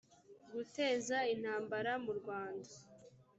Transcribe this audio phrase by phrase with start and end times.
[0.53, 2.71] guteza intambara mu rwanda